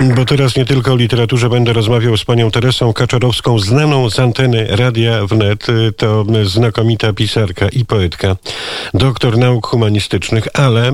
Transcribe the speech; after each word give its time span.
Bo 0.00 0.24
teraz 0.24 0.56
nie 0.56 0.64
tylko 0.64 0.92
o 0.92 0.96
literaturze 0.96 1.48
będę 1.48 1.72
rozmawiał 1.72 2.16
z 2.16 2.24
panią 2.24 2.50
Teresą 2.50 2.92
Kaczorowską, 2.92 3.58
znaną 3.58 4.10
z 4.10 4.18
anteny 4.18 4.66
Radia 4.70 5.26
Wnet. 5.26 5.66
To 5.96 6.24
znakomita 6.42 7.12
pisarka 7.12 7.68
i 7.68 7.84
poetka, 7.84 8.36
doktor 8.94 9.38
nauk 9.38 9.66
humanistycznych, 9.66 10.48
ale 10.54 10.88
e, 10.88 10.92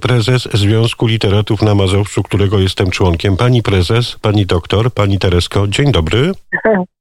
prezes 0.00 0.48
Związku 0.54 1.06
Literatów 1.06 1.62
na 1.62 1.74
Mazowszu, 1.74 2.22
którego 2.22 2.60
jestem 2.60 2.90
członkiem. 2.90 3.36
Pani 3.36 3.62
prezes, 3.62 4.16
pani 4.22 4.46
doktor, 4.46 4.92
pani 4.92 5.18
Teresko, 5.18 5.68
dzień 5.68 5.92
dobry. 5.92 6.32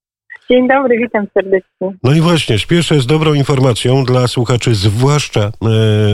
Dzień 0.49 0.67
dobry, 0.67 0.97
witam 0.97 1.27
serdecznie. 1.33 1.97
No 2.03 2.13
i 2.13 2.21
właśnie, 2.21 2.59
spieszę 2.59 2.99
z 2.99 3.05
dobrą 3.05 3.33
informacją 3.33 4.03
dla 4.03 4.27
słuchaczy, 4.27 4.75
zwłaszcza 4.75 5.41
e, 5.41 5.51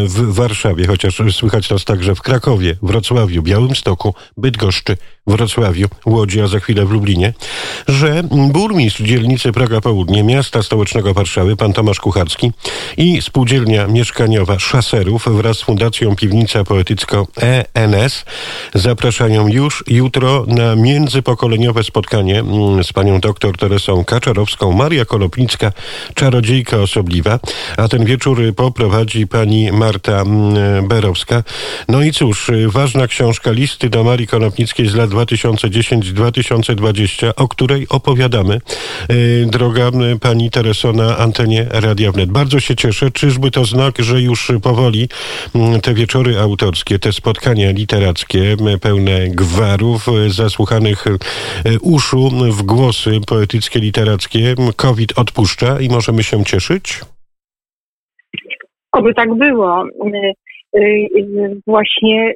w 0.07 0.33
Warszawie, 0.35 0.87
chociaż 0.87 1.21
słychać 1.31 1.69
nas 1.69 1.85
także 1.85 2.15
w 2.15 2.21
Krakowie, 2.21 2.75
Wrocławiu, 2.81 3.43
Białymstoku, 3.43 4.13
Bydgoszczy, 4.37 4.97
Wrocławiu, 5.27 5.87
Łodzi, 6.05 6.41
a 6.41 6.47
za 6.47 6.59
chwilę 6.59 6.85
w 6.85 6.91
Lublinie, 6.91 7.33
że 7.87 8.23
burmistrz 8.23 9.01
dzielnicy 9.01 9.51
Praga 9.51 9.81
Południe, 9.81 10.23
miasta 10.23 10.63
stołecznego 10.63 11.13
Warszawy, 11.13 11.55
pan 11.55 11.73
Tomasz 11.73 11.99
Kucharski 11.99 12.51
i 12.97 13.21
spółdzielnia 13.21 13.87
mieszkaniowa 13.87 14.59
Szaserów 14.59 15.27
wraz 15.27 15.57
z 15.57 15.61
Fundacją 15.61 16.15
Piwnica 16.15 16.63
Poetycko 16.63 17.27
ENS 17.73 18.25
zapraszają 18.73 19.47
już 19.47 19.83
jutro 19.87 20.45
na 20.47 20.75
międzypokoleniowe 20.75 21.83
spotkanie 21.83 22.39
mm, 22.39 22.83
z 22.83 22.93
panią 22.93 23.19
doktor 23.19 23.57
Teresą 23.57 24.05
Kaczarowską, 24.05 24.71
Maria 24.71 25.05
Kolopnicka, 25.05 25.71
czarodziejka 26.13 26.77
osobliwa, 26.77 27.39
a 27.77 27.87
ten 27.87 28.05
wieczór 28.05 28.41
poprowadzi 28.55 29.27
pani 29.27 29.71
Marta 29.71 30.21
mm, 30.21 30.87
Berowska. 30.87 31.43
No 31.89 32.01
i 32.01 32.11
cóż, 32.11 32.51
ważna 32.67 33.07
książka 33.07 33.51
listy 33.51 33.89
do 33.89 34.03
Marii 34.03 34.27
Konopnickiej 34.27 34.87
z 34.87 34.95
lat 34.95 35.10
2010-2020, 35.11 37.31
o 37.35 37.47
której 37.47 37.87
opowiadamy, 37.89 38.59
y, 39.11 39.45
droga 39.51 39.91
pani 40.21 40.51
Tereso 40.51 40.93
na 40.93 41.17
antenie 41.17 41.65
Radia 41.71 42.11
Wnet. 42.11 42.31
Bardzo 42.31 42.59
się 42.59 42.75
cieszę. 42.75 43.11
Czyżby 43.11 43.51
to 43.51 43.65
znak, 43.65 43.99
że 43.99 44.21
już 44.21 44.51
powoli 44.63 45.09
te 45.83 45.93
wieczory 45.93 46.39
autorskie, 46.39 46.99
te 46.99 47.11
spotkania 47.11 47.71
literackie 47.71 48.55
pełne 48.81 49.27
gwarów, 49.27 50.07
y, 50.07 50.29
zasłuchanych 50.29 51.05
uszu 51.81 52.29
w 52.29 52.63
głosy 52.63 53.19
poetyckie, 53.27 53.79
literackie, 53.79 54.55
COVID 54.75 55.19
odpuszcza 55.19 55.79
i 55.79 55.89
możemy 55.89 56.23
się 56.23 56.43
cieszyć? 56.43 57.01
Oby 58.91 59.13
tak 59.13 59.33
było. 59.33 59.85
Właśnie 61.67 62.33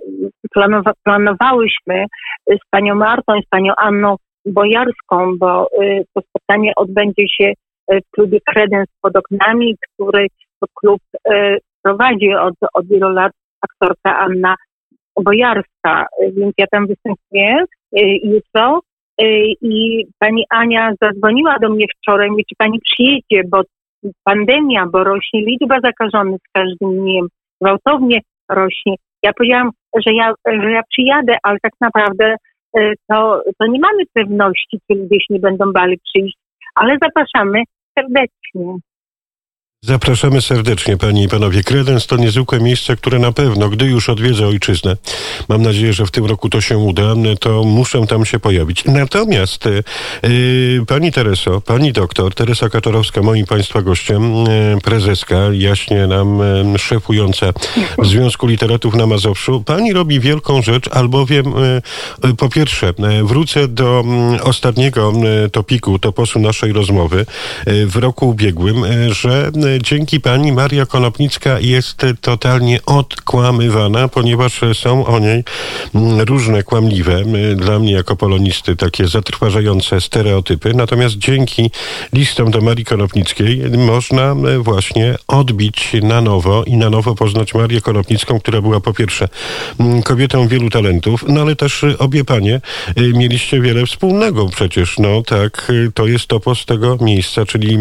planowa 0.53 0.91
planowałyśmy 1.03 2.05
z 2.47 2.69
panią 2.69 2.95
Martą 2.95 3.35
i 3.35 3.43
z 3.43 3.49
panią 3.49 3.73
Anną 3.77 4.15
Bojarską, 4.45 5.37
bo 5.37 5.67
y, 5.81 6.05
to 6.13 6.21
spotkanie 6.21 6.71
odbędzie 6.75 7.27
się 7.27 7.53
w 7.91 8.11
klubie 8.11 8.39
Kredens 8.45 8.87
pod 9.01 9.15
oknami, 9.15 9.75
który 9.77 10.27
to 10.59 10.67
klub 10.75 11.01
prowadzi 11.83 12.33
od, 12.33 12.53
od 12.73 12.87
wielu 12.87 13.09
lat 13.09 13.31
aktorka 13.61 14.19
Anna 14.19 14.55
Bojarska, 15.23 16.05
więc 16.37 16.53
ja 16.57 16.65
tam 16.71 16.87
występuję 16.87 17.65
jutro. 18.23 18.81
I 19.61 20.05
pani 20.19 20.45
Ania 20.49 20.93
zadzwoniła 21.01 21.55
do 21.61 21.69
mnie 21.69 21.85
wczoraj, 21.97 22.29
mówi, 22.29 22.43
czy 22.49 22.55
pani 22.57 22.79
przyjedzie, 22.79 23.49
bo 23.49 23.61
pandemia, 24.23 24.85
bo 24.91 25.03
rośnie 25.03 25.41
liczba 25.41 25.79
zakażonych 25.83 26.41
z 26.49 26.51
każdym 26.53 27.01
dniem. 27.01 27.27
Gwałtownie 27.61 28.21
rośnie. 28.49 28.95
Ja 29.23 29.33
powiedziałam, 29.33 29.69
że 30.05 30.13
ja, 30.13 30.33
że 30.61 30.71
ja 30.71 30.81
przyjadę, 30.89 31.37
ale 31.43 31.57
tak 31.61 31.73
naprawdę 31.81 32.35
e, 32.77 32.93
to, 33.09 33.43
to 33.59 33.67
nie 33.67 33.79
mamy 33.79 34.03
pewności, 34.13 34.79
się 34.89 35.19
nie 35.29 35.39
będą 35.39 35.71
bali 35.71 35.97
przyjść, 35.97 36.37
ale 36.75 36.97
zapraszamy 37.01 37.63
serdecznie. 37.99 38.77
Zapraszamy 39.87 40.41
serdecznie, 40.41 40.97
Panie 40.97 41.23
i 41.23 41.27
Panowie. 41.27 41.63
Kredens 41.63 42.07
to 42.07 42.17
niezwykłe 42.17 42.59
miejsce, 42.59 42.95
które 42.95 43.19
na 43.19 43.31
pewno, 43.31 43.69
gdy 43.69 43.85
już 43.85 44.09
odwiedzę 44.09 44.47
ojczyznę, 44.47 44.97
mam 45.49 45.61
nadzieję, 45.61 45.93
że 45.93 46.05
w 46.05 46.11
tym 46.11 46.25
roku 46.25 46.49
to 46.49 46.61
się 46.61 46.77
uda, 46.77 47.13
to 47.39 47.63
muszę 47.63 48.07
tam 48.07 48.25
się 48.25 48.39
pojawić. 48.39 48.85
Natomiast 48.85 49.65
yy, 49.65 50.85
Pani 50.87 51.11
Tereso, 51.11 51.61
Pani 51.61 51.93
doktor, 51.93 52.33
Teresa 52.33 52.69
Kaczorowska, 52.69 53.21
moim 53.21 53.45
Państwa 53.45 53.81
gościem, 53.81 54.33
yy, 54.33 54.81
prezeska, 54.83 55.35
jaśnie 55.53 56.07
nam 56.07 56.39
yy, 56.73 56.79
szefująca 56.79 57.53
w 57.97 58.07
Związku 58.07 58.47
Literatów 58.47 58.95
na 58.95 59.07
Mazowszu. 59.07 59.63
Pani 59.63 59.93
robi 59.93 60.19
wielką 60.19 60.61
rzecz, 60.61 60.87
albowiem 60.87 61.53
yy, 62.23 62.33
po 62.33 62.49
pierwsze, 62.49 62.93
wrócę 63.23 63.67
do 63.67 64.03
ostatniego 64.41 65.13
topiku, 65.51 65.99
toposu 65.99 66.39
naszej 66.39 66.73
rozmowy 66.73 67.25
w 67.65 67.95
roku 67.95 68.29
ubiegłym, 68.29 68.83
że 69.11 69.51
dzięki 69.81 70.19
pani 70.19 70.51
Maria 70.51 70.85
Konopnicka 70.85 71.59
jest 71.59 72.01
totalnie 72.21 72.79
odkłamywana, 72.85 74.07
ponieważ 74.07 74.61
są 74.73 75.05
o 75.05 75.19
niej 75.19 75.43
mm, 75.95 76.21
różne 76.21 76.63
kłamliwe, 76.63 77.23
dla 77.55 77.79
mnie 77.79 77.91
jako 77.91 78.15
polonisty 78.15 78.75
takie 78.75 79.07
zatrważające 79.07 80.01
stereotypy. 80.01 80.73
Natomiast 80.73 81.15
dzięki 81.15 81.71
listom 82.13 82.51
do 82.51 82.61
Marii 82.61 82.85
Konopnickiej 82.85 83.61
można 83.77 84.35
właśnie 84.59 85.15
odbić 85.27 85.91
na 86.01 86.21
nowo 86.21 86.63
i 86.63 86.77
na 86.77 86.89
nowo 86.89 87.15
poznać 87.15 87.53
Marię 87.53 87.81
Konopnicką, 87.81 88.39
która 88.39 88.61
była 88.61 88.79
po 88.79 88.93
pierwsze 88.93 89.27
kobietą 90.03 90.47
wielu 90.47 90.69
talentów, 90.69 91.25
no 91.27 91.41
ale 91.41 91.55
też 91.55 91.85
obie 91.99 92.25
panie 92.25 92.61
y, 92.97 93.13
mieliście 93.13 93.61
wiele 93.61 93.85
wspólnego 93.85 94.49
przecież. 94.49 94.99
No 94.99 95.21
tak, 95.23 95.71
to 95.93 96.07
jest 96.07 96.27
topos 96.27 96.65
tego 96.65 96.97
miejsca, 97.01 97.45
czyli 97.45 97.77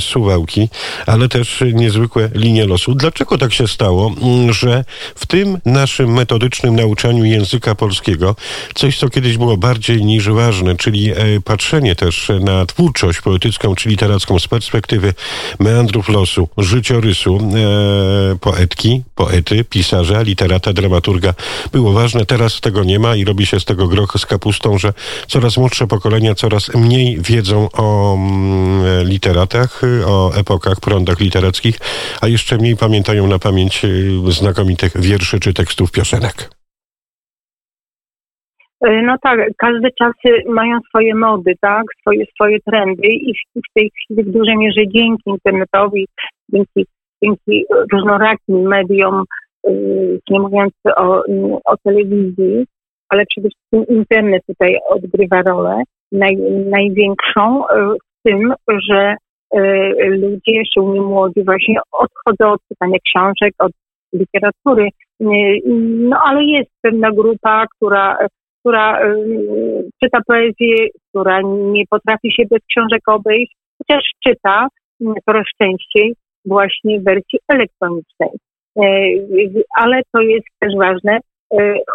Suwałki, 0.00 0.68
ale 1.06 1.28
też 1.34 1.64
niezwykłe 1.72 2.30
linie 2.34 2.66
losu. 2.66 2.94
Dlaczego 2.94 3.38
tak 3.38 3.52
się 3.52 3.68
stało, 3.68 4.12
mm, 4.22 4.52
że 4.52 4.84
w 5.14 5.26
tym 5.26 5.58
naszym 5.64 6.12
metodycznym 6.12 6.76
nauczaniu 6.76 7.24
języka 7.24 7.74
polskiego 7.74 8.36
coś, 8.74 8.98
co 8.98 9.08
kiedyś 9.08 9.38
było 9.38 9.56
bardziej 9.56 10.04
niż 10.04 10.28
ważne, 10.28 10.76
czyli 10.76 11.10
e, 11.10 11.16
patrzenie 11.44 11.96
też 11.96 12.30
na 12.40 12.66
twórczość 12.66 13.20
poetycką 13.20 13.74
czy 13.74 13.88
literacką 13.88 14.38
z 14.38 14.48
perspektywy 14.48 15.14
meandrów 15.58 16.08
losu, 16.08 16.48
życiorysu 16.58 17.36
e, 17.36 18.36
poetki, 18.38 19.02
poety, 19.14 19.64
pisarza, 19.64 20.22
literata, 20.22 20.72
dramaturga 20.72 21.34
było 21.72 21.92
ważne. 21.92 22.26
Teraz 22.26 22.60
tego 22.60 22.84
nie 22.84 22.98
ma 22.98 23.16
i 23.16 23.24
robi 23.24 23.46
się 23.46 23.60
z 23.60 23.64
tego 23.64 23.88
groch 23.88 24.12
z 24.18 24.26
kapustą, 24.26 24.78
że 24.78 24.92
coraz 25.28 25.56
młodsze 25.56 25.86
pokolenia 25.86 26.34
coraz 26.34 26.74
mniej 26.74 27.18
wiedzą 27.20 27.68
o 27.72 28.14
mm, 28.14 29.08
literatach, 29.08 29.82
o 30.06 30.34
epokach, 30.34 30.80
prądach 30.80 31.13
literackich, 31.20 31.78
a 32.22 32.28
jeszcze 32.28 32.56
mniej 32.56 32.76
pamiętają 32.76 33.26
na 33.26 33.38
pamięć 33.38 33.84
y, 33.84 34.32
znakomitych 34.32 35.00
wierszy 35.00 35.40
czy 35.40 35.54
tekstów 35.54 35.92
piosenek. 35.92 36.50
E, 38.80 39.02
no 39.02 39.16
tak, 39.22 39.38
każde 39.56 39.88
czasy 39.90 40.42
mają 40.48 40.78
swoje 40.88 41.14
mody, 41.14 41.54
tak, 41.60 41.82
swoje, 42.00 42.24
swoje 42.34 42.58
trendy 42.60 43.08
i 43.08 43.34
w, 43.34 43.60
w 43.60 43.72
tej 43.74 43.90
chwili 43.90 44.24
w 44.24 44.32
dużej 44.32 44.56
mierze 44.56 44.80
dzięki 44.88 45.30
internetowi, 45.30 46.06
dzięki, 46.48 46.86
dzięki 47.22 47.64
różnorakim 47.92 48.68
mediom, 48.68 49.24
yy, 49.64 50.20
nie 50.30 50.40
mówiąc 50.40 50.72
o, 50.96 51.22
o 51.64 51.76
telewizji, 51.84 52.64
ale 53.08 53.26
przede 53.26 53.48
wszystkim 53.48 53.96
internet 53.96 54.42
tutaj 54.46 54.76
odgrywa 54.90 55.42
rolę 55.42 55.82
naj, 56.12 56.36
największą 56.70 57.68
e, 57.68 57.94
w 57.94 58.22
tym, 58.28 58.52
że 58.88 59.14
Y, 59.14 59.23
ludzie, 59.98 60.62
szczególnie 60.66 61.00
młodzi, 61.00 61.44
właśnie 61.44 61.80
odchodzą 61.92 62.52
od 62.52 62.60
czytania 62.68 62.98
książek, 63.04 63.54
od 63.58 63.72
literatury. 64.14 64.88
Y, 65.22 65.26
no 66.10 66.20
ale 66.24 66.44
jest 66.44 66.70
pewna 66.82 67.10
grupa, 67.10 67.66
która, 67.76 68.18
która 68.60 69.06
y, 69.06 69.90
czyta 70.02 70.18
poezję, 70.26 70.88
która 71.08 71.40
nie 71.44 71.84
potrafi 71.90 72.32
się 72.32 72.42
bez 72.50 72.60
książek 72.70 73.08
obejść, 73.08 73.56
chociaż 73.78 74.02
czyta 74.26 74.68
coraz 75.26 75.44
częściej 75.62 76.14
właśnie 76.44 77.00
w 77.00 77.04
wersji 77.04 77.38
elektronicznej. 77.48 78.30
Ale 79.76 80.02
to 80.12 80.20
jest 80.20 80.46
też 80.60 80.72
ważne. 80.78 81.18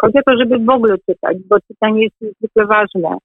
Chodzi 0.00 0.18
o 0.18 0.22
to, 0.26 0.38
żeby 0.38 0.58
w 0.58 0.70
ogóle 0.70 0.96
czytać, 0.98 1.36
bo 1.48 1.56
czytanie 1.68 2.02
jest 2.02 2.20
niezwykle 2.20 2.66
ważne 2.66 3.18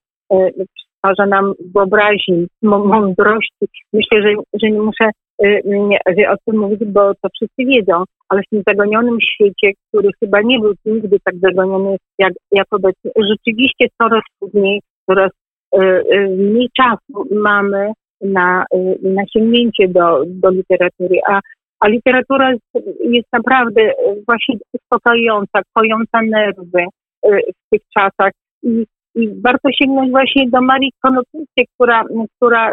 stwarza 1.06 1.26
nam 1.26 1.52
wyobraźni, 1.74 2.46
mądrości. 2.62 3.66
Myślę, 3.92 4.22
że, 4.22 4.28
że 4.62 4.70
nie 4.70 4.82
muszę 4.82 5.10
y, 5.44 6.28
o 6.30 6.34
tym 6.46 6.60
mówić, 6.60 6.84
bo 6.84 7.14
to 7.14 7.28
wszyscy 7.34 7.64
wiedzą, 7.64 8.04
ale 8.28 8.42
w 8.42 8.48
tym 8.50 8.62
zagonionym 8.68 9.18
świecie, 9.20 9.72
który 9.88 10.08
chyba 10.20 10.40
nie 10.42 10.58
był 10.60 10.72
nigdy 10.86 11.16
tak 11.24 11.34
zagoniony 11.36 11.96
jak, 12.18 12.32
jak 12.52 12.66
obecnie, 12.70 13.10
rzeczywiście 13.16 13.86
coraz 14.02 14.22
trudniej, 14.38 14.80
coraz 15.06 15.30
y, 15.74 15.80
y, 15.82 16.28
mniej 16.28 16.68
czasu 16.76 17.28
mamy 17.34 17.92
na, 18.20 18.64
na 19.02 19.22
sięgnięcie 19.32 19.88
do, 19.88 20.22
do 20.26 20.50
literatury, 20.50 21.18
a, 21.28 21.40
a 21.80 21.88
literatura 21.88 22.50
jest, 22.50 22.88
jest 23.00 23.28
naprawdę 23.32 23.92
właśnie 24.26 24.56
uspokajająca, 24.72 25.60
kojąca 25.74 26.22
nerwy 26.22 26.84
w 27.24 27.70
tych 27.70 27.80
czasach 27.98 28.32
i 28.62 28.86
I 29.16 29.40
warto 29.44 29.68
sięgnąć 29.78 30.10
właśnie 30.10 30.50
do 30.50 30.62
Marii 30.62 30.92
Konopnickiej, 31.02 31.66
która, 31.74 32.04
która 32.36 32.72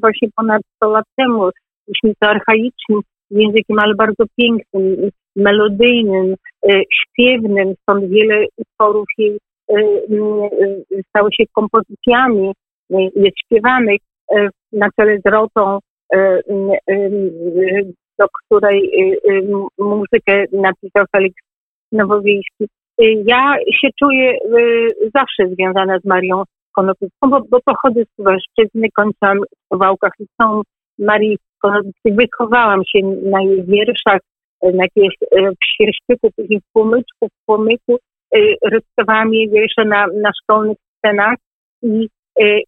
właśnie 0.00 0.28
ponad 0.36 0.62
100 0.76 0.90
lat 0.90 1.04
temu, 1.16 1.50
już 1.88 2.12
archaicznym 2.20 3.00
językiem, 3.30 3.78
ale 3.78 3.94
bardzo 3.94 4.24
pięknym, 4.36 5.10
melodyjnym, 5.36 6.34
e, 6.68 6.80
śpiewnym, 6.92 7.74
stąd 7.82 8.10
wiele 8.10 8.44
utworów 8.56 9.06
jej 9.18 9.38
e, 9.70 9.76
stało 11.08 11.28
się 11.32 11.44
kompozycjami, 11.52 12.52
jest 12.90 13.38
śpiewanych 13.44 14.00
na 14.72 14.88
czele 15.00 15.18
z 15.18 15.30
Rotą, 15.30 15.78
do 18.18 18.26
której 18.28 18.90
muzykę 19.78 20.44
napisał 20.52 21.04
Felix 21.12 21.34
Nowowiejski. 21.92 22.66
Ja 22.98 23.56
się 23.80 23.88
czuję 23.98 24.32
y, 24.32 24.88
zawsze 25.14 25.54
związana 25.54 25.98
z 25.98 26.04
Marią 26.04 26.42
Konopnicką, 26.72 27.30
bo, 27.30 27.40
bo 27.50 27.58
pochodzę 27.64 28.04
z 28.04 28.16
Suwalszczyzny, 28.16 28.88
kończyłam 28.96 29.38
w 29.70 29.78
Wałkach 29.78 30.12
liceum 30.20 30.62
Marii 30.98 31.38
Konopnickiej. 31.62 32.12
Wychowałam 32.12 32.82
się 32.84 32.98
na 33.30 33.42
jej 33.42 33.64
wierszach, 33.64 34.20
na 34.62 34.84
jakieś 34.84 35.14
y, 35.22 35.50
w 35.50 35.64
Świerszczyku, 35.74 36.30
później 36.36 36.60
w 36.60 36.72
Płomyczku, 36.72 37.28
w 37.28 37.46
Płomyku. 37.46 37.98
Y, 38.36 38.54
recytowałam 38.64 39.34
jej 39.34 39.50
wiersze 39.50 39.84
na, 39.84 40.06
na 40.06 40.30
szkolnych 40.42 40.78
scenach 40.98 41.36
i, 41.82 42.08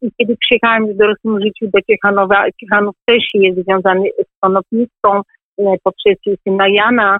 i 0.02 0.10
kiedy 0.18 0.36
przyjechałam 0.36 0.86
w 0.86 0.96
dorosłym 0.96 1.40
życiu 1.40 1.70
do 1.72 1.80
Ciechanowa, 1.82 2.44
Ciechanów 2.60 2.94
też 3.06 3.22
jest 3.34 3.58
związany 3.64 4.10
z 4.18 4.40
Konopnicką 4.40 5.22
poprzez 5.82 6.16
syna 6.44 6.68
Jana, 6.68 7.18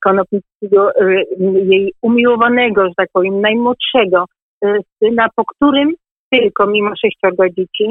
Konopnickiego, 0.00 0.90
y, 1.00 1.24
jej 1.64 1.92
umiłowanego, 2.02 2.84
że 2.86 2.92
tak 2.96 3.08
powiem, 3.12 3.40
najmłodszego 3.40 4.24
y, 4.64 4.78
syna, 4.98 5.28
po 5.36 5.44
którym 5.44 5.92
tylko 6.30 6.66
mimo 6.66 6.90
sześciorga 6.96 7.48
dzieci 7.48 7.84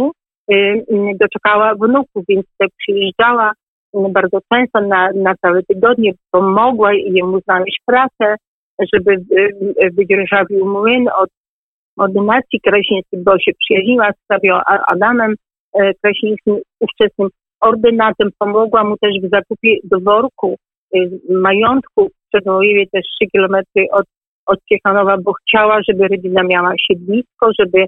y, 0.51 0.85
doczekała 1.19 1.75
wnuków, 1.75 2.23
więc 2.29 2.45
przyjeżdżała 2.77 3.51
bardzo 3.93 4.39
często 4.53 4.81
na, 4.81 5.11
na 5.15 5.33
całe 5.41 5.63
tygodnie, 5.63 6.11
pomogła 6.31 6.93
jemu 6.93 7.39
znaleźć 7.39 7.81
pracę, 7.85 8.35
żeby 8.93 9.17
wydzierżawił 9.97 10.65
młyn 10.65 11.09
od 11.19 11.29
ordynacji 11.97 12.61
Krasińskiej, 12.61 13.19
bo 13.23 13.39
się 13.39 13.51
przyjaźniła 13.59 14.11
z 14.11 14.27
hrabio 14.27 14.61
Adamem 14.87 15.35
Krasińskim, 16.01 16.59
ówczesnym 16.79 17.29
ordynatem, 17.61 18.29
pomogła 18.39 18.83
mu 18.83 18.97
też 18.97 19.11
w 19.23 19.29
zakupie 19.29 19.77
dworku 19.83 20.55
majątku 21.29 22.07
w 22.07 22.29
Przedwojewie, 22.33 22.85
też 22.91 23.05
3 23.21 23.29
kilometry 23.31 23.85
od, 23.91 24.05
od 24.45 24.59
Ciechanowa, 24.69 25.17
bo 25.17 25.33
chciała, 25.33 25.79
żeby 25.89 26.07
rodzina 26.07 26.43
miała 26.43 26.71
się 26.71 26.99
blisko, 26.99 27.51
żeby, 27.59 27.85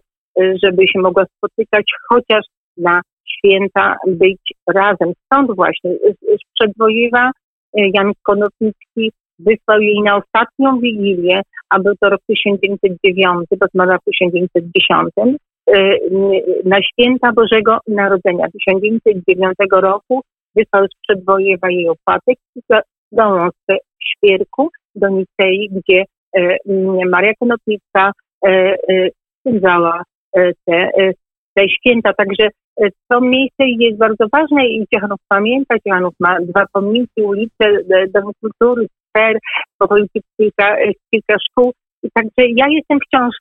żeby 0.63 0.88
się 0.88 1.00
mogła 1.00 1.25
spotykać, 1.38 1.85
chociaż 2.09 2.45
na 2.77 3.01
święta 3.25 3.95
być 4.07 4.41
razem. 4.73 5.13
Stąd 5.25 5.55
właśnie 5.55 5.91
z, 5.91 6.19
z 6.19 6.53
Przedwojewa 6.53 7.31
Jan 7.73 8.11
Konopnicki 8.23 9.11
wysłał 9.39 9.79
jej 9.81 10.01
na 10.01 10.15
ostatnią 10.15 10.79
wigilię, 10.79 11.41
a 11.69 11.79
był 11.79 11.94
to 11.99 12.09
rok 12.09 12.21
1909, 12.27 13.47
bo 13.59 13.65
zmarła 13.73 13.97
w 13.97 14.03
1910, 14.03 15.09
e, 15.17 15.97
na 16.65 16.77
święta 16.81 17.31
Bożego 17.35 17.77
Narodzenia 17.88 18.47
1909 18.51 19.53
roku 19.71 20.21
wysłał 20.55 20.85
z 20.88 21.00
Przedwojewa 21.01 21.69
jej 21.69 21.88
opłatek 21.89 22.38
Gałązce 23.11 23.77
w 24.00 24.03
Świerku 24.03 24.69
do 24.95 25.09
Nicei, 25.09 25.69
gdzie 25.71 26.03
e, 26.38 26.57
Maria 27.09 27.33
Konopnicka 27.39 28.11
e, 28.45 28.50
e, 28.50 28.75
spędzała 29.39 30.03
te, 30.65 30.89
te 31.55 31.69
święta. 31.69 32.13
Także 32.13 32.47
to 33.09 33.21
miejsce 33.21 33.63
jest 33.67 33.97
bardzo 33.97 34.25
ważne 34.31 34.67
i 34.67 34.88
Ciechanów 34.94 35.19
pamięta. 35.27 35.75
Ciechanów 35.79 36.13
ma 36.19 36.39
dwa 36.41 36.65
pomniki, 36.73 37.21
ulice, 37.21 37.65
Dom 38.13 38.31
Kultury, 38.41 38.88
sfer, 39.09 39.38
w 39.79 39.83
okolicy 39.83 40.19
kilka, 40.38 40.75
kilka 41.11 41.35
szkół. 41.49 41.73
Także 42.13 42.49
ja 42.56 42.65
jestem 42.69 42.99
wciąż 43.07 43.35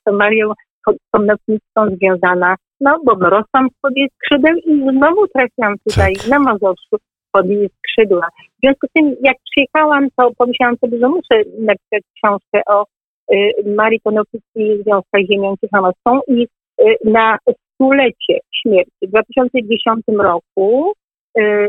z 1.48 1.98
związana, 1.98 2.56
no 2.80 2.98
bo 3.04 3.16
dorosłam 3.16 3.68
spod 3.78 3.96
jej 3.96 4.08
skrzydeł 4.14 4.56
i 4.56 4.82
znowu 4.90 5.26
trafiłam 5.28 5.74
tutaj 5.88 6.14
tak. 6.16 6.28
na 6.28 6.38
Mazowszu 6.38 6.96
pod 7.32 7.46
jej 7.46 7.68
skrzydła. 7.78 8.28
W 8.58 8.60
związku 8.62 8.86
z 8.86 8.92
tym, 8.92 9.16
jak 9.22 9.36
przyjechałam, 9.50 10.08
to 10.16 10.30
pomyślałam 10.38 10.76
sobie, 10.76 10.98
że 10.98 11.08
muszę 11.08 11.36
napisać 11.58 12.02
książkę 12.16 12.60
o 12.66 12.84
y, 13.32 13.52
Marii 13.76 14.00
Konopnickiej 14.00 14.82
Związka 14.82 15.18
z 15.18 15.32
Ziemią 15.32 15.54
Ciechanowską 15.60 16.20
i 16.28 16.46
y, 16.80 16.96
na 17.04 17.38
stulecie 17.74 18.38
śmierci 18.62 19.06
w 19.06 19.10
2010 19.10 20.00
roku 20.18 20.92
y, 21.38 21.68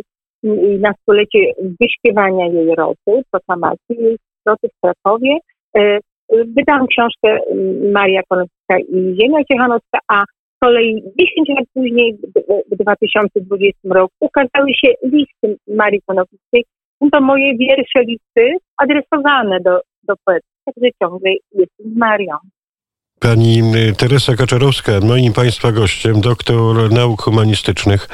na 0.79 0.93
stulecie 1.01 1.39
wyśpiewania 1.79 2.45
jej 2.47 2.75
roty, 2.75 3.21
proklamacji 3.31 3.95
jej 3.97 4.17
roty 4.45 4.67
w 4.69 4.81
Krakowie, 4.81 5.37
y, 5.77 5.99
wydałam 6.57 6.87
książkę 6.87 7.37
Maria 7.91 8.21
Konopnicka 8.29 8.79
i 8.79 9.17
Ziemia 9.21 9.43
Ciechanowska, 9.51 9.99
a 10.07 10.23
kolei 10.63 11.03
10 11.19 11.49
lat 11.49 11.65
później, 11.73 12.17
w 12.71 12.75
2020 12.83 13.79
roku, 13.89 14.13
ukazały 14.19 14.73
się 14.73 14.93
listy 15.03 15.57
Marii 15.67 16.01
Konopnickiej. 16.05 16.65
Są 16.99 17.09
to 17.09 17.21
moje 17.21 17.57
wiersze, 17.57 17.99
listy 17.99 18.57
adresowane 18.77 19.59
do, 19.59 19.79
do 20.03 20.13
poetów, 20.25 20.49
także 20.65 20.89
ciągle 21.01 21.31
jestem 21.51 21.93
z 21.93 21.97
Marią. 21.97 22.37
Pani 23.23 23.61
y, 23.75 23.93
Teresa 23.97 24.35
Kaczarowska, 24.35 24.91
moim 25.01 25.33
Państwa 25.33 25.71
gościem, 25.71 26.21
doktor 26.21 26.91
nauk 26.91 27.21
humanistycznych 27.21 28.09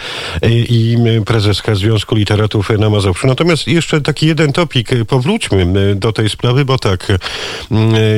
y, 0.45 0.50
i 0.50 0.97
y, 1.07 1.25
prezeska 1.25 1.75
Związku 1.75 2.15
Literatów 2.15 2.69
na 2.69 2.89
Mazowszu. 2.89 3.27
Natomiast 3.27 3.67
jeszcze 3.67 4.01
taki 4.01 4.27
jeden 4.27 4.53
topik. 4.53 4.89
Powróćmy 5.07 5.65
do 5.95 6.13
tej 6.13 6.29
sprawy, 6.29 6.65
bo 6.65 6.77
tak, 6.77 7.07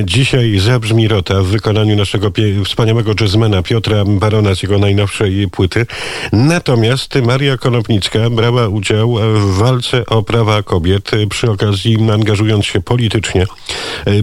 dzisiaj 0.03 0.59
zabrzmi 0.59 1.07
Rota 1.07 1.41
w 1.41 1.45
wykonaniu 1.45 1.95
naszego 1.95 2.31
wspaniałego 2.65 3.11
jazzmena 3.21 3.63
Piotra 3.63 4.05
Barona 4.05 4.55
z 4.55 4.63
jego 4.63 4.79
najnowszej 4.79 5.47
płyty. 5.51 5.85
Natomiast 6.31 7.15
Maria 7.15 7.57
Konopnicka 7.57 8.29
brała 8.29 8.67
udział 8.67 9.15
w 9.33 9.57
walce 9.57 10.05
o 10.05 10.23
prawa 10.23 10.63
kobiet, 10.63 11.11
przy 11.29 11.51
okazji 11.51 11.97
angażując 12.13 12.65
się 12.65 12.81
politycznie, 12.81 13.45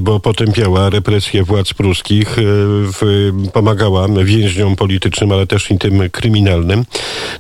bo 0.01 0.21
potępiała 0.21 0.91
represje 0.91 1.45
władz 1.45 1.75
pruskich, 1.75 2.37
w, 2.67 3.31
pomagała 3.53 4.09
więźniom 4.25 4.77
politycznym, 4.77 5.33
ale 5.33 5.47
też 5.47 5.71
i 5.71 5.79
tym 5.79 6.11
kryminalnym. 6.13 6.85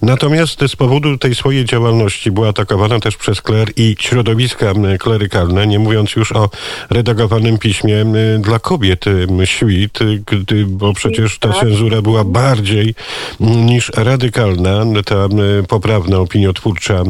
Natomiast 0.03 0.61
z 0.69 0.77
powodu 0.77 1.19
tej 1.19 1.35
swojej 1.35 1.65
działalności 1.65 2.31
była 2.31 2.49
atakowana 2.49 3.01
też 3.01 3.17
przez 3.17 3.43
kler 3.43 3.69
i 3.77 3.97
środowiska 4.01 4.73
klerykalne, 4.99 5.67
nie 5.67 5.79
mówiąc 5.79 6.17
już 6.17 6.33
o 6.33 6.51
redagowanym 6.91 7.59
piśmie 7.59 8.05
dla 8.39 8.59
kobiet 8.59 9.05
świt, 9.45 9.99
gdy, 10.27 10.67
bo 10.67 10.93
przecież 10.93 11.39
ta 11.39 11.49
tak. 11.49 11.61
cenzura 11.61 12.03
była 12.03 12.25
bardziej 12.25 12.95
niż 13.41 13.91
radykalna, 13.97 14.85
ta 15.05 15.29
poprawna 15.69 16.19
opiniotwórcza 16.19 17.03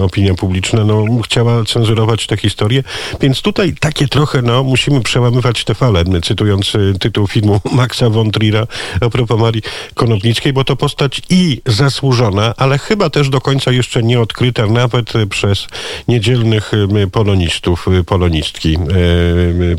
opinia 0.00 0.34
publiczna, 0.34 0.84
no, 0.84 1.04
chciała 1.24 1.64
cenzurować 1.64 2.26
tę 2.26 2.36
historię, 2.36 2.82
więc 3.20 3.42
tutaj 3.42 3.74
takie 3.80 4.08
trochę, 4.08 4.42
no, 4.42 4.62
musimy 4.62 5.00
przełamywać 5.00 5.64
te 5.64 5.74
fale, 5.74 6.04
cytując 6.22 6.72
tytuł 7.00 7.23
filmu 7.26 7.60
Maxa 7.72 8.10
von 8.10 8.30
Trier'a 8.30 8.66
a 9.00 9.10
propos 9.10 9.40
Marii 9.40 9.62
Konopnickiej, 9.94 10.52
bo 10.52 10.64
to 10.64 10.76
postać 10.76 11.22
i 11.30 11.60
zasłużona, 11.66 12.54
ale 12.56 12.78
chyba 12.78 13.10
też 13.10 13.28
do 13.28 13.40
końca 13.40 13.72
jeszcze 13.72 14.02
nie 14.02 14.20
odkryta 14.20 14.66
nawet 14.66 15.12
przez 15.30 15.68
niedzielnych 16.08 16.72
polonistów, 17.12 17.86
polonistki. 18.06 18.76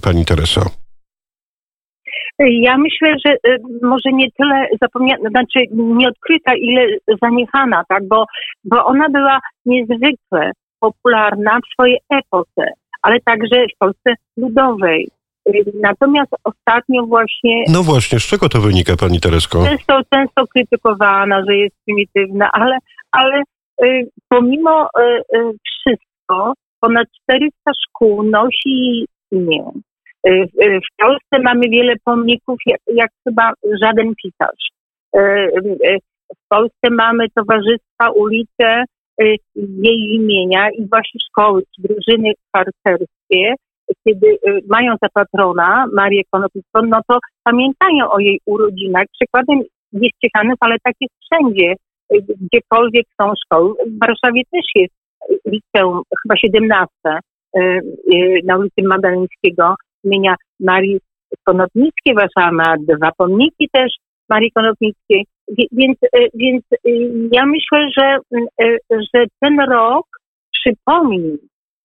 Pani 0.01 0.25
Tereso. 0.25 0.85
Ja 2.39 2.77
myślę, 2.77 3.15
że 3.25 3.33
y, 3.33 3.57
może 3.81 4.09
nie 4.13 4.31
tyle 4.31 4.67
zapomniana, 4.81 5.29
znaczy 5.29 5.59
nieodkryta, 5.71 6.55
ile 6.55 6.87
zaniechana, 7.21 7.83
tak, 7.89 8.07
bo, 8.07 8.25
bo 8.63 8.85
ona 8.85 9.09
była 9.09 9.39
niezwykle 9.65 10.51
popularna 10.79 11.59
w 11.59 11.73
swojej 11.73 11.99
epoce, 12.09 12.71
ale 13.01 13.19
także 13.19 13.65
w 13.75 13.77
Polsce 13.79 14.13
ludowej. 14.37 15.07
Natomiast 15.81 16.31
ostatnio 16.43 17.05
właśnie... 17.05 17.63
No 17.69 17.83
właśnie, 17.83 18.19
z 18.19 18.23
czego 18.23 18.49
to 18.49 18.61
wynika 18.61 18.95
Pani 18.95 19.19
Teresko? 19.19 19.65
Często, 19.65 20.01
często 20.13 20.47
krytykowana, 20.47 21.43
że 21.47 21.55
jest 21.55 21.75
prymitywna, 21.85 22.49
ale, 22.53 22.77
ale 23.11 23.41
y, 23.83 24.09
pomimo 24.29 24.87
y, 24.99 25.37
y, 25.37 25.51
wszystko 25.63 26.53
ponad 26.79 27.07
400 27.23 27.71
szkół 27.87 28.23
nosi 28.23 29.05
imię. 29.31 29.71
W 30.57 30.97
Polsce 31.01 31.39
mamy 31.43 31.69
wiele 31.69 31.93
pomników, 32.05 32.57
jak, 32.65 32.79
jak 32.93 33.11
chyba 33.27 33.51
żaden 33.81 34.13
pisarz. 34.23 34.69
W 36.35 36.47
Polsce 36.49 36.89
mamy 36.91 37.25
towarzystwa, 37.35 38.09
ulice 38.15 38.83
jej 39.57 40.13
imienia 40.13 40.69
i 40.69 40.87
właśnie 40.89 41.19
szkoły, 41.29 41.61
czy 41.61 41.81
drużyny 41.81 42.31
harcerskie, 42.55 43.55
kiedy 44.08 44.27
y, 44.27 44.62
mają 44.68 44.96
za 45.01 45.10
patrona 45.13 45.86
Marię 45.94 46.22
Konopnicką, 46.32 46.82
no 46.82 47.00
to 47.08 47.20
pamiętają 47.44 48.12
o 48.12 48.20
jej 48.20 48.39
urodzinach. 48.46 49.06
Przykładem 49.20 49.60
jest 49.92 50.15
Ciechanów, 50.24 50.58
ale 50.60 50.75
tak 50.84 50.94
jest 51.01 51.13
wszędzie, 51.25 51.74
y, 52.13 52.18
gdziekolwiek 52.42 53.06
są 53.22 53.32
szkoły. 53.46 53.74
W 53.88 54.00
Warszawie 54.00 54.42
też 54.51 54.65
jest 54.75 54.94
liceum, 55.46 56.01
chyba 56.24 56.38
17 56.38 56.89
na 58.44 58.58
ulicy 58.58 58.84
Magdaleńskiego 58.84 59.75
imienia 60.04 60.36
Marii 60.60 61.00
Konopnickiej. 61.44 62.15
Warszawa 62.15 62.51
ma 62.51 62.75
dwa 62.77 63.12
pomniki 63.18 63.70
też 63.74 63.96
Marii 64.30 64.51
Konopnickiej. 64.51 65.25
Więc, 65.72 65.98
więc 66.34 66.63
ja 67.32 67.46
myślę, 67.46 67.89
że, 67.98 68.18
że 68.92 69.25
ten 69.39 69.60
rok 69.60 70.06
przypomni 70.51 71.38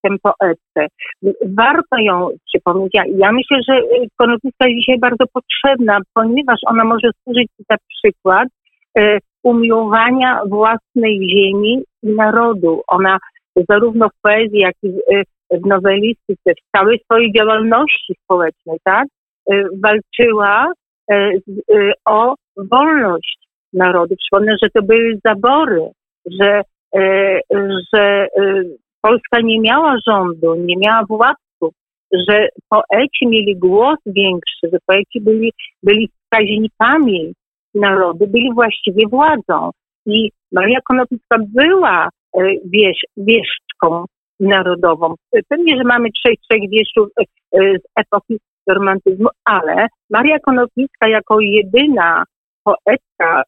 tę 0.03 0.17
poetkę. 0.23 0.87
Warto 1.47 1.99
ją 1.99 2.29
przypomnieć. 2.47 2.91
Ja, 2.95 3.03
ja 3.17 3.33
myślę, 3.33 3.59
że 3.69 3.83
Konopnicka 4.17 4.69
jest 4.69 4.81
dzisiaj 4.81 4.99
bardzo 4.99 5.25
potrzebna, 5.33 5.99
ponieważ 6.15 6.59
ona 6.67 6.85
może 6.85 7.11
służyć 7.23 7.49
za 7.71 7.77
przykład 7.89 8.49
e, 8.99 9.19
umiłowania 9.43 10.43
własnej 10.49 11.31
ziemi 11.31 11.83
i 12.03 12.09
narodu. 12.09 12.83
Ona 12.89 13.19
zarówno 13.69 14.09
w 14.09 14.21
poezji, 14.23 14.59
jak 14.59 14.75
i 14.83 14.93
w 15.51 15.67
nowelistyce, 15.67 16.53
w 16.53 16.79
całej 16.79 17.01
swojej 17.05 17.33
działalności 17.33 18.15
społecznej, 18.25 18.79
tak, 18.85 19.09
e, 19.51 19.65
walczyła 19.83 20.73
e, 21.11 21.33
o 22.05 22.35
wolność 22.57 23.39
narodu. 23.73 24.15
Przypomnę, 24.17 24.57
że 24.63 24.71
to 24.71 24.83
były 24.83 25.19
zabory, 25.25 25.91
że, 26.41 26.63
że 27.95 28.29
Polska 29.03 29.41
nie 29.41 29.61
miała 29.61 29.97
rządu, 30.07 30.55
nie 30.55 30.77
miała 30.77 31.05
władców, 31.09 31.75
że 32.29 32.49
poeci 32.69 33.27
mieli 33.27 33.57
głos 33.57 33.99
większy, 34.07 34.69
że 34.73 34.79
poeci 34.87 35.21
byli, 35.21 35.53
byli 35.83 36.09
wskaźnikami 36.09 37.35
narodu, 37.75 38.27
byli 38.27 38.53
właściwie 38.55 39.09
władzą. 39.09 39.71
I 40.07 40.31
Maria 40.53 40.79
Konopnicka 40.85 41.37
była 41.39 42.09
e, 42.37 42.41
wiesz, 42.65 43.01
wieszczką 43.17 44.05
narodową. 44.41 45.15
Pewnie, 45.49 45.77
że 45.77 45.85
mamy 45.85 46.09
trzech, 46.13 46.35
trzech 46.41 46.71
wieszczów 46.71 47.09
e, 47.19 47.25
z 47.79 47.83
epoki 47.97 48.39
romantyzmu, 48.69 49.29
ale 49.45 49.87
Maria 50.11 50.39
Konopnicka 50.39 51.09
jako 51.09 51.41
jedyna 51.41 52.25
poetka 52.65 53.43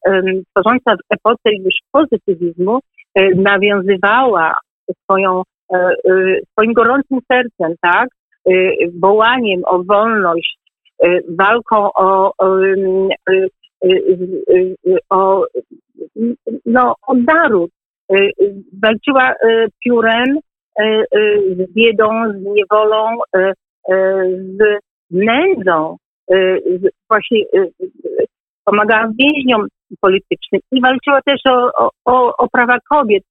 tworząca 0.49 0.95
w 0.95 1.13
epoce 1.13 1.53
już 1.53 1.75
pozytywizmu 1.91 2.79
e, 3.15 3.29
nawiązywała 3.35 4.55
swoją, 5.03 5.41
e, 5.73 5.77
e, 5.77 5.93
swoim 6.51 6.73
gorącym 6.73 7.19
sercem, 7.31 7.75
tak, 7.81 8.09
e, 8.49 8.51
wołaniem 9.01 9.61
o 9.65 9.83
wolność, 9.83 10.57
walką 11.29 11.89
o, 11.93 12.33
o, 15.09 15.45
no, 16.65 16.95
o 17.07 17.13
naród. 17.13 17.71
Walczyła 18.83 19.33
piórem 19.85 20.39
z 21.57 21.73
biedą, 21.73 22.09
z 22.33 22.43
niewolą, 22.43 23.17
z 24.37 24.79
nędzą, 25.11 25.97
właśnie 27.09 27.39
pomagała 28.65 29.11
więźniom 29.19 29.67
politycznym 30.01 30.61
i 30.71 30.81
walczyła 30.81 31.19
też 31.25 31.41
o, 31.49 31.89
o, 32.05 32.37
o 32.37 32.47
prawa 32.49 32.77
kobiet. 32.89 33.23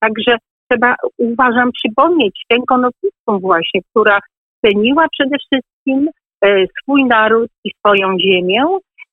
Także 0.00 0.36
trzeba, 0.68 0.94
uważam, 1.18 1.70
przypomnieć 1.72 2.44
tę 2.48 2.56
konopnicką 2.68 3.38
właśnie, 3.38 3.80
która 3.90 4.18
ceniła 4.64 5.06
przede 5.12 5.36
wszystkim 5.38 6.08
e, 6.44 6.64
swój 6.82 7.04
naród 7.04 7.50
i 7.64 7.70
swoją 7.78 8.18
ziemię. 8.18 8.64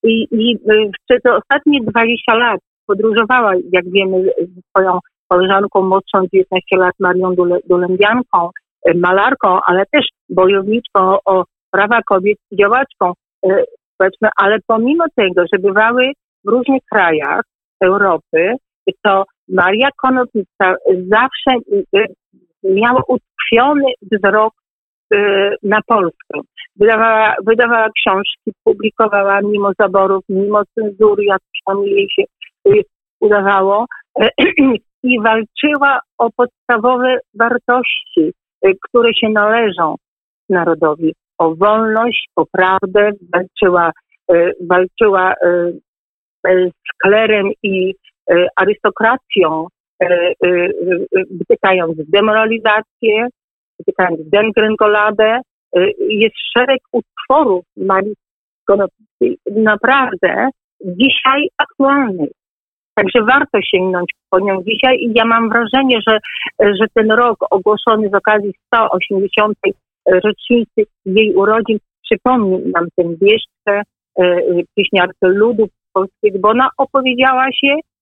I, 0.03 0.27
i 0.31 0.55
e, 0.55 0.89
przez 1.07 1.21
ostatnie 1.25 1.79
20 1.81 2.35
lat 2.35 2.59
podróżowała, 2.87 3.53
jak 3.71 3.89
wiemy, 3.89 4.23
ze 4.23 4.61
swoją 4.69 4.99
koleżanką 5.27 5.81
młodszą 5.81 6.27
19 6.33 6.77
lat 6.77 6.93
Marią 6.99 7.35
Dulębianką, 7.69 8.49
e, 8.85 8.93
malarką, 8.93 9.59
ale 9.65 9.83
też 9.91 10.05
bojowniczką 10.29 11.17
o 11.25 11.43
prawa 11.71 12.01
kobiet 12.01 12.37
i 12.51 12.57
działaczką 12.57 13.13
społeczną, 13.93 14.29
ale 14.37 14.57
pomimo 14.67 15.05
tego, 15.15 15.43
że 15.53 15.59
bywały 15.59 16.11
w 16.45 16.49
różnych 16.49 16.81
krajach 16.91 17.41
Europy, 17.81 18.55
to 19.03 19.23
Maria 19.49 19.89
Konopnicka 19.97 20.75
zawsze 20.87 21.73
y, 21.95 22.05
miała 22.63 23.01
utkwiony 23.07 23.93
wzrok 24.11 24.53
y, 25.13 25.17
na 25.63 25.79
Polskę. 25.87 26.39
Wydawała, 26.75 27.35
wydawała 27.45 27.89
książki, 27.89 28.51
publikowała 28.63 29.41
mimo 29.41 29.71
zaborów, 29.79 30.23
mimo 30.29 30.61
cenzury, 30.75 31.23
jak 31.23 31.41
tam 31.65 31.83
jej 31.83 32.07
się 32.09 32.23
y, 32.67 32.83
udawało 33.19 33.85
i 35.03 35.19
walczyła 35.21 35.99
o 36.17 36.29
podstawowe 36.31 37.17
wartości, 37.33 38.33
które 38.81 39.13
się 39.13 39.29
należą 39.29 39.95
narodowi. 40.49 41.13
O 41.37 41.55
wolność, 41.55 42.29
o 42.35 42.45
prawdę, 42.45 43.11
walczyła, 43.33 43.91
walczyła 44.61 45.33
z 46.45 46.97
klerem 47.03 47.51
i 47.63 47.93
arystokracją, 48.55 49.67
e, 50.03 50.05
e, 50.05 50.69
wytykając 51.31 51.97
demoralizację, 52.09 53.27
wytykając 53.79 54.29
dendrengoladę. 54.29 55.41
Jest 55.99 56.35
szereg 56.57 56.79
utworów 56.91 57.65
Marii 57.77 58.13
naprawdę 59.51 60.49
dzisiaj 60.85 61.47
aktualnych. 61.57 62.29
Także 62.95 63.21
warto 63.21 63.61
sięgnąć 63.61 64.09
po 64.29 64.39
nią 64.39 64.63
dzisiaj 64.63 64.97
i 64.99 65.11
ja 65.15 65.25
mam 65.25 65.49
wrażenie, 65.49 65.99
że, 66.07 66.19
że 66.59 66.85
ten 66.93 67.11
rok 67.11 67.37
ogłoszony 67.51 68.09
z 68.09 68.13
okazji 68.13 68.53
180. 68.67 69.57
rocznicy 70.07 70.83
jej 71.05 71.35
urodzin 71.35 71.77
przypomni 72.03 72.71
nam 72.75 72.87
tę 72.95 73.03
wieszczkę, 73.21 73.81
pieśniarkę 74.75 75.27
ludu 75.27 75.69
polskiego, 75.93 76.39
bo 76.39 76.49
ona 76.49 76.69
opowiedziała 76.77 77.51
się 77.51 77.67
E, 77.67 77.71
e, 77.75 77.92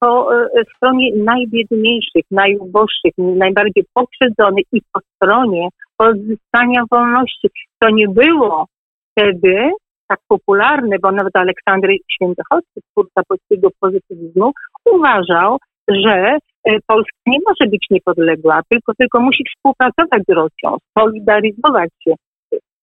po 0.00 0.34
e, 0.34 0.48
stronie 0.76 1.10
najbiedniejszych, 1.16 2.24
najuboższych, 2.30 3.12
najbardziej 3.18 3.84
pokrzywdzonych 3.94 4.64
i 4.72 4.80
po 4.92 5.00
stronie 5.14 5.68
odzyskania 5.98 6.82
wolności. 6.90 7.48
To 7.78 7.90
nie 7.90 8.08
było 8.08 8.66
wtedy 9.10 9.70
tak 10.08 10.18
popularne, 10.28 10.96
bo 11.02 11.12
nawet 11.12 11.36
Aleksandry 11.36 11.96
Świętochowski, 12.12 12.80
twórca 12.90 13.22
polskiego 13.28 13.68
pozytywizmu, 13.80 14.52
uważał, 14.84 15.58
że 15.88 16.38
Polska 16.86 17.18
nie 17.26 17.38
może 17.48 17.70
być 17.70 17.86
niepodległa, 17.90 18.60
tylko, 18.68 18.92
tylko 18.98 19.20
musi 19.20 19.44
współpracować 19.44 20.22
z 20.28 20.32
Rosją, 20.32 20.76
solidaryzować 20.98 21.90
się, 22.04 22.14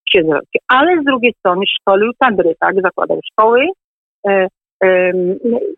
się 0.08 0.22
z 0.22 0.28
Rosją. 0.28 0.60
Ale 0.68 1.02
z 1.02 1.04
drugiej 1.04 1.34
strony 1.38 1.62
szkolił 1.80 2.12
kadry, 2.18 2.54
tak, 2.60 2.74
zakładał 2.82 3.20
szkoły, 3.32 3.66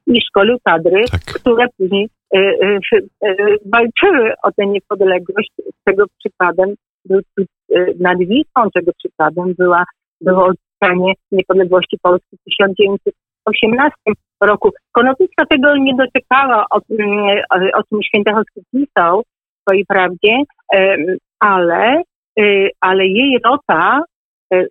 i 0.07 0.21
szkolił 0.21 0.57
kadry, 0.65 1.05
tak. 1.11 1.21
które 1.21 1.67
później 1.79 2.09
e, 2.35 2.39
e, 2.39 2.79
e, 3.23 3.37
walczyły 3.65 4.33
o 4.43 4.53
tę 4.53 4.67
niepodległość. 4.67 5.51
Czego 5.89 6.05
przykładem 6.19 6.75
był 7.05 7.21
nad 8.01 8.19
Wisłą, 8.19 8.71
czego 8.77 8.93
przykładem 8.99 9.55
była, 9.59 9.85
było 10.21 10.45
odzyskanie 10.45 11.13
niepodległości 11.33 11.99
Polski 12.03 12.37
w 12.37 12.45
1918 12.45 13.95
roku. 14.41 14.71
Konopnicka 14.93 15.47
tego 15.47 15.77
nie 15.77 15.95
doczekała, 15.95 16.67
o, 16.71 16.77
o 17.75 17.83
czym 17.83 18.03
Świętochowski 18.03 18.61
pisał 18.73 19.23
w 19.23 19.61
swojej 19.63 19.85
prawdzie, 19.87 20.43
ale, 21.41 22.03
ale 22.81 23.07
jej 23.07 23.39
rota 23.45 24.01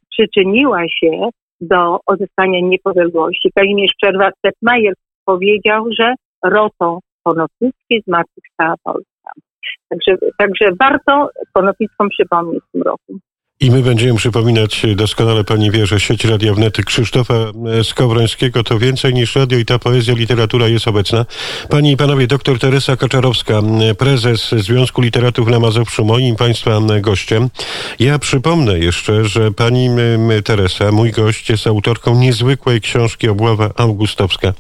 przyczyniła 0.10 0.82
się 0.90 1.30
do 1.68 2.00
odzyskania 2.06 2.60
niepodległości. 2.62 3.52
Kazimierz 3.56 3.92
Przerwa-Stepmajer 4.04 4.94
powiedział, 5.26 5.86
że 6.00 6.14
rotą 6.44 7.00
Konopnickiej 7.24 8.02
zmartwychwstała 8.08 8.76
Polska. 8.84 9.32
Także, 9.90 10.18
także 10.38 10.70
warto 10.80 11.30
Konopnicką 11.54 12.10
przypomnieć 12.10 12.64
w 12.64 12.72
tym 12.72 12.82
roku. 12.82 13.20
I 13.60 13.72
my 13.72 13.82
będziemy 13.82 14.18
przypominać 14.18 14.82
doskonale 14.96 15.44
pani 15.44 15.72
wie, 15.72 15.86
że 15.86 16.00
sieć 16.00 16.26
Radia 16.26 16.54
Wnet 16.54 16.78
Krzysztofa 16.86 17.34
Skowrońskiego 17.84 18.64
to 18.64 18.80
więcej 18.80 19.14
niż 19.14 19.36
radio 19.36 19.58
i 19.58 19.66
ta 19.66 19.80
poezja, 19.80 20.14
literatura 20.14 20.68
jest 20.68 20.88
obecna. 20.88 21.26
Pani 21.70 21.92
i 21.92 21.98
panowie, 21.98 22.28
doktor 22.28 22.60
Teresa 22.60 22.98
Kaczarowska, 22.98 23.62
prezes 23.98 24.50
Związku 24.50 25.02
Literatów 25.02 25.48
na 25.48 25.60
Mazowszu, 25.60 26.06
moim 26.06 26.36
państwa 26.36 26.80
gościem. 27.02 27.50
Ja 28.00 28.20
przypomnę 28.20 28.80
jeszcze, 28.80 29.26
że 29.26 29.52
pani 29.52 29.90
Teresa, 30.44 30.92
mój 30.92 31.12
gość, 31.12 31.50
jest 31.50 31.68
autorką 31.68 32.20
niezwykłej 32.20 32.82
książki 32.82 33.30
Obława 33.30 33.70
Augustowska, 33.76 34.54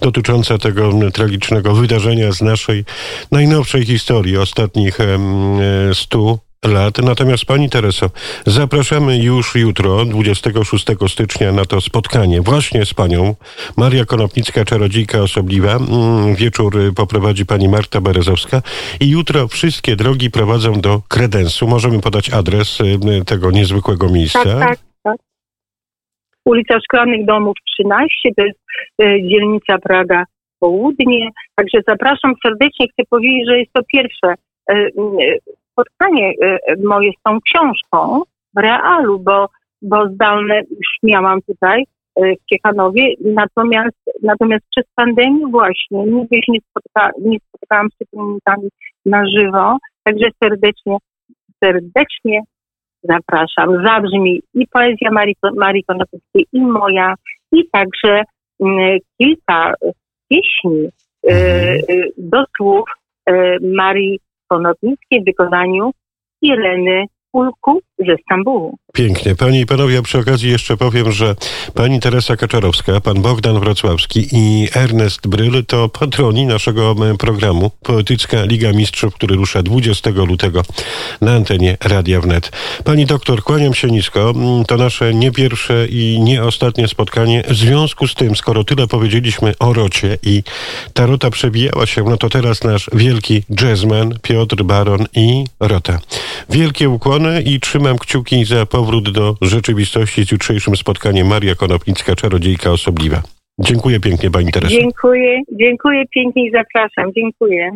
dotycząca 0.00 0.58
tego 0.58 0.92
tragicznego 1.12 1.74
wydarzenia 1.74 2.32
z 2.32 2.42
naszej 2.42 2.84
najnowszej 3.32 3.86
historii 3.86 4.36
ostatnich 4.36 4.98
stu 5.92 6.38
lat. 6.64 6.98
Natomiast 6.98 7.44
pani 7.44 7.70
Tereso, 7.70 8.06
zapraszamy 8.46 9.18
już 9.18 9.54
jutro, 9.54 10.04
26 10.04 10.86
stycznia, 11.08 11.52
na 11.52 11.64
to 11.64 11.80
spotkanie 11.80 12.40
właśnie 12.40 12.84
z 12.84 12.94
panią. 12.94 13.34
Maria 13.76 14.04
Konopnicka, 14.04 14.64
czarodziejka 14.64 15.18
osobliwa. 15.18 15.72
Mm, 15.76 16.34
Wieczór 16.34 16.74
poprowadzi 16.96 17.46
pani 17.46 17.68
Marta 17.68 18.00
Berezowska 18.00 18.62
i 19.00 19.10
jutro 19.10 19.48
wszystkie 19.48 19.96
drogi 19.96 20.30
prowadzą 20.30 20.80
do 20.80 21.02
kredensu. 21.08 21.66
Możemy 21.68 22.00
podać 22.00 22.30
adres 22.30 22.80
y, 22.80 23.24
tego 23.26 23.50
niezwykłego 23.50 24.08
miejsca. 24.08 24.44
Tak, 24.44 24.68
tak, 24.68 24.78
tak. 25.02 25.16
Ulica 26.44 26.78
Szklanych 26.80 27.26
Domów 27.26 27.56
13, 27.78 28.08
to 28.36 28.44
jest 28.44 28.58
e, 29.02 29.28
dzielnica 29.28 29.78
Praga 29.78 30.24
Południe. 30.58 31.30
Także 31.56 31.78
zapraszam 31.88 32.34
serdecznie. 32.46 32.86
Chcę 32.92 33.02
powiedzieć, 33.10 33.46
że 33.48 33.58
jest 33.58 33.72
to 33.72 33.80
pierwsze 33.92 34.34
m, 34.68 34.86
e, 35.20 35.56
spotkanie 35.76 36.32
e, 36.42 36.58
moje 36.84 37.10
z 37.10 37.22
tą 37.22 37.38
książką 37.40 38.22
w 38.56 38.58
realu, 38.58 39.18
bo, 39.18 39.48
bo 39.82 40.08
zdalne 40.08 40.58
już 40.58 40.88
miałam 41.02 41.42
tutaj 41.42 41.84
e, 42.16 42.32
w 42.36 42.54
Ciechanowie, 42.54 43.14
natomiast, 43.24 43.96
natomiast 44.22 44.64
przez 44.70 44.84
pandemię 44.94 45.46
właśnie 45.50 46.04
nigdy 46.04 46.36
się 46.36 46.52
nie, 46.52 46.60
spotka, 46.70 47.10
nie 47.20 47.38
spotkałam 47.48 47.88
z 47.90 47.98
czytelnikami 47.98 48.68
na 49.06 49.22
żywo, 49.26 49.76
także 50.04 50.28
serdecznie, 50.44 50.96
serdecznie 51.64 52.40
zapraszam. 53.02 53.84
Zabrzmi 53.86 54.42
i 54.54 54.66
poezja 54.66 55.10
Marii, 55.10 55.36
Marii 55.56 55.84
i 56.52 56.60
moja, 56.60 57.14
i 57.52 57.68
także 57.70 58.22
mm, 58.60 58.98
kilka 59.18 59.74
pieśni 60.28 60.88
e, 61.28 61.76
do 62.18 62.44
słów 62.56 62.84
Marii 63.60 64.20
W 64.46 65.24
wykonaniu 65.24 65.90
Ireny 66.42 67.04
Ulku 67.32 67.80
ze 67.98 68.16
Stambułu. 68.16 68.76
Pięknie. 68.96 69.34
Panie 69.34 69.60
i 69.60 69.66
panowie, 69.66 70.02
przy 70.02 70.18
okazji 70.18 70.50
jeszcze 70.50 70.76
powiem, 70.76 71.12
że 71.12 71.36
pani 71.74 72.00
Teresa 72.00 72.36
Kaczorowska, 72.36 73.00
pan 73.00 73.22
Bogdan 73.22 73.60
Wrocławski 73.60 74.28
i 74.32 74.68
Ernest 74.74 75.26
Bryl 75.26 75.64
to 75.66 75.88
patroni 75.88 76.46
naszego 76.46 76.94
programu 77.18 77.70
Poetycka 77.82 78.44
Liga 78.44 78.72
Mistrzów, 78.72 79.14
który 79.14 79.36
rusza 79.36 79.62
20 79.62 80.10
lutego 80.10 80.62
na 81.20 81.32
antenie 81.32 81.76
Radia 81.84 82.20
Wnet. 82.20 82.52
Pani 82.84 83.06
doktor, 83.06 83.42
kłaniam 83.42 83.74
się 83.74 83.88
nisko. 83.88 84.30
Mm, 84.36 84.64
To 84.64 84.76
nasze 84.76 85.14
nie 85.14 85.32
pierwsze 85.32 85.86
i 85.86 86.20
nie 86.20 86.44
ostatnie 86.44 86.88
spotkanie. 86.88 87.42
W 87.48 87.54
związku 87.54 88.08
z 88.08 88.14
tym, 88.14 88.36
skoro 88.36 88.64
tyle 88.64 88.86
powiedzieliśmy 88.86 89.54
o 89.58 89.72
rocie 89.72 90.18
i 90.22 90.42
ta 90.92 91.06
rota 91.06 91.30
przebijała 91.30 91.86
się, 91.86 92.04
no 92.04 92.16
to 92.16 92.28
teraz 92.28 92.64
nasz 92.64 92.90
wielki 92.92 93.42
jazzman 93.62 94.18
Piotr 94.22 94.62
Baron 94.62 95.06
i 95.14 95.44
rota. 95.60 95.98
Wielkie 96.50 96.88
ukłony 96.88 97.42
i 97.42 97.60
trzymam 97.60 97.98
kciuki 97.98 98.44
za 98.44 98.66
powrót 98.86 99.10
do 99.10 99.34
rzeczywistości 99.42 100.26
z 100.26 100.32
jutrzejszym 100.32 100.76
spotkaniem 100.76 101.26
Maria 101.26 101.54
Konopnicka, 101.54 102.14
czarodziejka 102.14 102.70
osobliwa. 102.70 103.22
Dziękuję 103.58 104.00
pięknie 104.00 104.30
Pani 104.30 104.52
Tereso. 104.52 104.74
Dziękuję, 104.74 105.40
dziękuję 105.52 106.04
pięknie 106.14 106.46
i 106.46 106.50
zapraszam. 106.50 107.12
Dziękuję. 107.16 107.70